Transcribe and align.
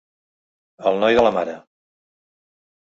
El 0.93 0.97
noi 1.05 1.19
de 1.21 1.27
la 1.29 1.33
mare. 1.37 1.55